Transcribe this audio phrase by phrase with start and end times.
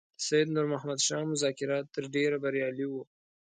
[0.17, 3.01] د سید نور محمد شاه مذاکرات تر ډېره بریالي وو.